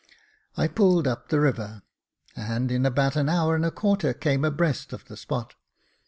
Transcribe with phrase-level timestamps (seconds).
[0.57, 1.83] I pulled up the river,
[2.35, 5.53] and, in about an hour and a quarter, came abreast of the spot.